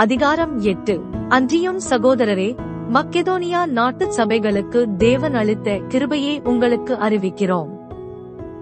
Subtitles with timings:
[0.00, 1.00] அதிகாரம் எட்டு.
[1.28, 2.56] அன்றியும் சகோதரரே
[2.92, 7.68] மக்கெதோனியா நாட்டு சபைகளுக்கு தேவன் அளித்த கிருபையை உங்களுக்கு அறிவிக்கிறோம்.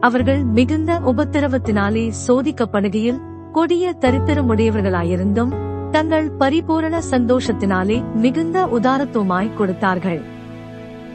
[0.00, 3.20] அவர்கள் மிகுந்த உபத்திரவத்தினாலே சோதிக்கப்படுகையில்
[3.52, 5.54] கொடிய தரித்திரமுடையவர்களாயிருந்தும்
[5.90, 10.20] தங்கள் பரிபூரண சந்தோஷத்தினாலே மிகுந்த உதாரத்துவமாய் கொடுத்தார்கள்.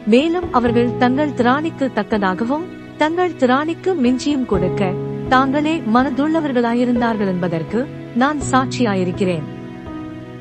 [0.06, 2.64] மேலும் அவர்கள் தங்கள் திராணிக்கு தக்கதாகவும்
[2.96, 4.92] தங்கள் திராணிக்கு மிஞ்சியும் கொடுக்க
[5.28, 9.56] தாங்களே மனதுள்ளவர்களாயிருந்தார்கள் என்பதற்கு நான் சாட்சியாயிருக்கிறேன்.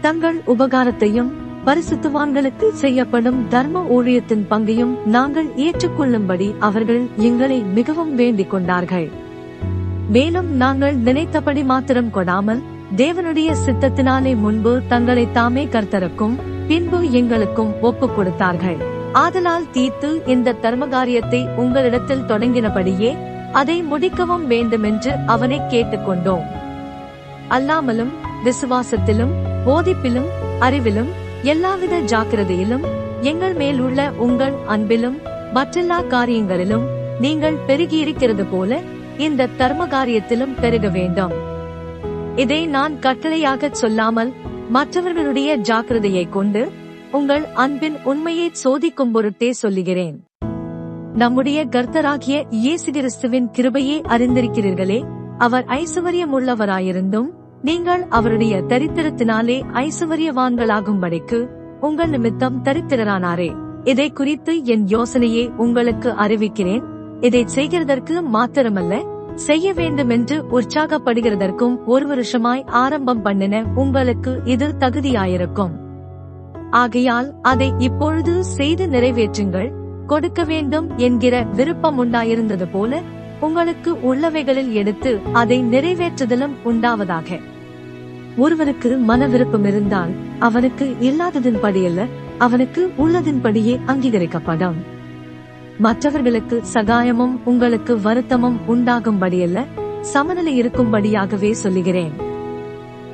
[0.01, 1.31] தங்கள் உபகாரத்தையும்
[1.65, 9.09] பரிசுத்துவான்களுக்கு செய்யப்படும் தர்ம ஊழியத்தின் பங்கையும் நாங்கள் ஏற்றுக்கொள்ளும்படி அவர்கள் எங்களை மிகவும் வேண்டிக் கொண்டார்கள்.
[10.09, 12.61] மேலும் நாங்கள் நினைத்தபடி மாத்திரம் கொடாமல்
[12.95, 16.35] தேவனுடைய சித்தத்தினாலே முன்பு தங்களை தாமே கர்த்தருக்கும்
[16.67, 18.77] பின்பு எங்களுக்கும் ஒப்புக் கொடுத்தார்கள்.
[19.11, 23.17] ஆதலால் தீத்து இந்த தர்மகாரியத்தை உங்களிடத்தில் தொடங்கினபடியே
[23.51, 26.47] அதை முடிக்கவும் வேண்டுமென்று அவனை கேட்டுக்கொண்டோம்.
[27.49, 30.29] அல்லாமலும் விசுவாசத்திலும் போதிப்பிலும்
[30.59, 31.11] அறிவிலும்
[31.43, 32.85] எல்லாவித ஜாக்கிரதையிலும்
[33.21, 35.17] எங்கள் மேல் உள்ள உங்கள் அன்பிலும்
[35.53, 36.85] மற்றெல்லா காரியங்களிலும்
[37.19, 38.79] நீங்கள் பெருகியிருக்கிறது போல
[39.17, 41.33] இந்த தர்ம காரியத்திலும் பெருக வேண்டும்.
[42.35, 44.31] இதை நான் கட்டளையாகச் சொல்லாமல்
[44.69, 46.71] மற்றவர்களுடைய ஜாக்கிரதையை கொண்டு
[47.11, 50.17] உங்கள் அன்பின் உண்மையை சோதிக்கும் பொருட்டே சொல்லுகிறேன்.
[51.13, 54.99] நம்முடைய கர்த்தராகிய இயேசு கிறிஸ்துவின் கிருபையை அறிந்திருக்கிறீர்களே
[55.37, 57.29] அவர் ஐசுவரியமுள்ளவராயிருந்தும்
[57.61, 61.47] நீங்கள் அவருடைய தரித்திரத்தினாலே ஐசுவரியவான்களாகும்படிக்கு
[61.79, 63.55] உங்கள் நிமித்தம் தரித்திரரானாரே.
[63.83, 66.83] இதை குறித்து என் யோசனையை உங்களுக்கு அறிவிக்கிறேன்.
[67.21, 75.71] இதை செய்கிறதற்கு மாத்திரமல்ல செய்ய வேண்டுமென்று உற்சாகப்படுகிறதற்கும் ஒரு வருஷமாய் ஆரம்பம் பண்ணின உங்களுக்கு இது தகுதியாயிருக்கும்.
[76.69, 79.71] ஆகையால் அதை இப்பொழுது செய்து நிறைவேற்றுங்கள்.
[80.05, 83.01] கொடுக்க வேண்டும் என்கிற விருப்பம் உண்டாயிருந்தது போல
[83.39, 87.41] உங்களுக்கு உள்ளவைகளில் எடுத்து அதை நிறைவேற்றுதலும் உண்டாவதாக.
[88.37, 90.09] ஒருவனுக்கு மன விருப்பம் இருந்தால்
[90.39, 92.05] அவனுக்கு இல்லாததின் படியல்ல
[92.37, 94.75] அவனுக்கு உள்ளதின்படியே அங்கீகரிக்கப்படும்.
[95.77, 99.65] மற்றவர்களுக்கு சகாயமும் உங்களுக்கு வருத்தமும் உண்டாகும்படியல்ல
[100.01, 102.11] சமநிலை இருக்கும்படியாகவே சொல்லுகிறேன்.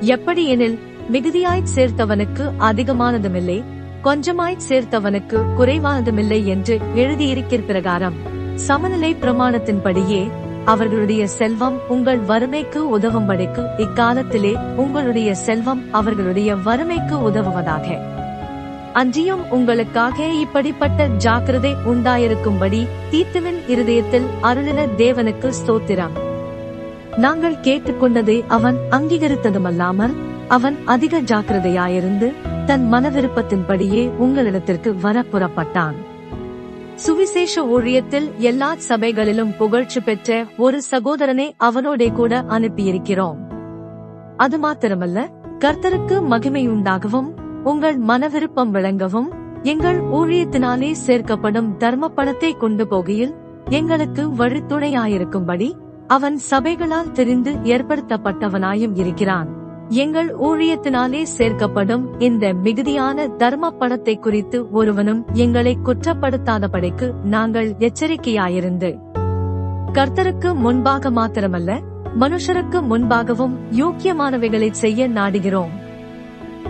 [0.00, 0.78] எப்படி எனில்
[1.12, 3.62] மிகுதியாய்ச் சேர்த்தவனுக்கு அதிகமானதுமில்லை
[4.04, 8.33] கொஞ்சமாய்ச் சேர்த்தவனுக்கு குறைவானதுமில்லை என்று எழுதியிருக்கிற பிரகாரம்.
[8.54, 10.30] சமநிலை பிரமாணத்தின்படியே
[10.64, 17.98] அவர்களுடைய செல்வம் உங்கள் வறுமைக்கு உதவும்படிக்கு இக்காலத்திலே உங்களுடைய செல்வம் அவர்களுடைய வறுமைக்கு உதவுவதாக.
[18.92, 26.12] அன்றியும் உங்களுக்காக இப்படிப்பட்ட ஜாக்கிரதை உண்டாயிருக்கும்படி தீத்துவின் இருதயத்தில் அருளின தேவனுக்கு ஸ்தோத்திரம்.
[27.16, 30.14] நாங்கள் கேட்டுக்கொண்டதை அவன் அங்கீகரித்ததுமல்லாமல்
[30.48, 32.32] அவன் அதிக ஜாக்கிரதையாயிருந்து
[32.66, 35.94] தன் மனவிருப்பத்தின்படியே உங்களிடத்திற்கு வர புறப்பட்டான்
[36.94, 43.36] சுவிசேஷ ஊழியத்தில் எல்லா சபைகளிலும் புகழ்ச்சி பெற்ற ஒரு சகோதரனை அவனோடே கூட அனுப்பியிருக்கிறோம்.
[44.36, 45.28] அது மாத்திரமல்ல
[45.58, 47.28] கர்த்தருக்கு மகிமையுண்டாகவும்
[47.64, 49.32] உங்கள் மனவிருப்பம் விளங்கவும்
[49.62, 53.34] எங்கள் ஊழியத்தினாலே சேர்க்கப்படும் தர்ம பணத்தை கொண்டு போகையில்
[53.68, 55.72] எங்களுக்கு வழித்துணையாயிருக்கும்படி
[56.06, 59.63] அவன் சபைகளால் தெரிந்து ஏற்படுத்தப்பட்டவனாயும் இருக்கிறான்.
[59.88, 68.98] எங்கள் ஊழியத்தினாலே சேர்க்கப்படும் இந்த மிகுதியான தர்ம பணத்தை குறித்து ஒருவனும் எங்களை குற்றப்படுத்தாதபடிக்கு நாங்கள் எச்சரிக்கையாயிருந்து.
[69.92, 71.80] கர்த்தருக்கு முன்பாக மாத்திரமல்ல
[72.20, 75.70] மனுஷருக்கு முன்பாகவும் யோக்கியமானவைகளை செய்ய நாடுகிறோம்.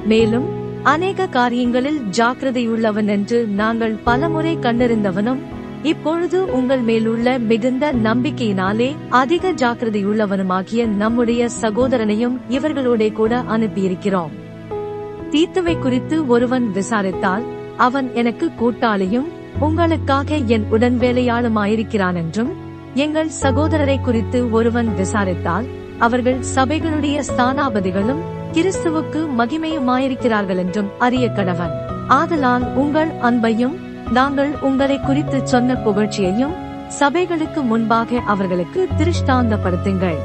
[0.04, 0.44] மேலும்
[0.82, 5.38] அநேக காரியங்களில் ஜாக்கிரதையுள்ளவன் என்று நாங்கள் பலமுறை கண்டறிந்தவனும்
[5.84, 14.30] இப்பொழுது உங்கள் மேலுள்ள மிகுந்த நம்பிக்கையினாலே அதிக ஜாக்கிரதையுள்ளவனுமாகிய நம்முடைய சகோதரனையும் இவர்களோட கூட அனுப்பியிருக்கிறோம்.
[15.30, 17.42] தீத்துவை குறித்து ஒருவன் விசாரித்தால்
[17.76, 19.28] அவன் எனக்கு கூட்டாளியும்
[19.60, 22.52] உங்களுக்காக என் உடன் வேலையாளுமாயிருக்கிறான் என்றும்
[22.94, 25.66] எங்கள் சகோதரரை குறித்து ஒருவன் விசாரித்தால்
[25.98, 31.74] அவர்கள் சபைகளுடைய ஸ்தானாபதிகளும் கிறிஸ்துவுக்கு மகிமையுமாயிருக்கிறார்கள் என்றும் அறிய கடவன்
[32.08, 36.54] ஆதலால் உங்கள் அன்பையும் நாங்கள் உங்களை குறித்து சொன்ன புகழ்ச்சியையும்
[37.00, 40.18] சபைகளுக்கு முன்பாக அவர்களுக்கு திருஷ்டாந்தப்படுத்துங்கள்.